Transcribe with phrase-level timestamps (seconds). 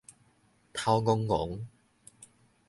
[0.73, 1.67] 頭楞楞